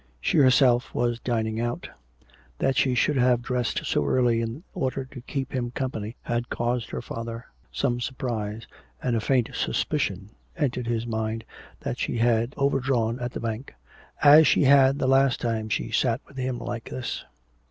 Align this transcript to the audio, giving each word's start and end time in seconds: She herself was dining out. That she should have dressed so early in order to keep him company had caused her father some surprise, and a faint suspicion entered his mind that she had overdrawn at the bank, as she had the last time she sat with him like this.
She 0.19 0.39
herself 0.39 0.95
was 0.95 1.19
dining 1.19 1.59
out. 1.61 1.87
That 2.57 2.75
she 2.75 2.95
should 2.95 3.17
have 3.17 3.43
dressed 3.43 3.85
so 3.85 4.03
early 4.03 4.41
in 4.41 4.63
order 4.73 5.05
to 5.05 5.21
keep 5.21 5.53
him 5.53 5.69
company 5.69 6.15
had 6.23 6.49
caused 6.49 6.89
her 6.89 7.03
father 7.03 7.45
some 7.71 8.01
surprise, 8.01 8.65
and 9.03 9.15
a 9.15 9.21
faint 9.21 9.51
suspicion 9.53 10.31
entered 10.57 10.87
his 10.87 11.05
mind 11.05 11.45
that 11.81 11.99
she 11.99 12.17
had 12.17 12.55
overdrawn 12.57 13.19
at 13.19 13.31
the 13.33 13.39
bank, 13.39 13.75
as 14.23 14.47
she 14.47 14.63
had 14.63 14.97
the 14.97 15.05
last 15.05 15.39
time 15.39 15.69
she 15.69 15.91
sat 15.91 16.19
with 16.25 16.35
him 16.37 16.57
like 16.57 16.89
this. 16.89 17.23